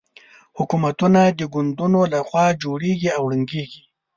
حکومتونه 0.57 1.21
د 1.39 1.41
ګوندونو 1.53 2.01
له 2.13 2.19
خوا 2.27 2.45
جوړېږي 2.63 3.09
او 3.17 3.23
ړنګېږي. 3.31 3.83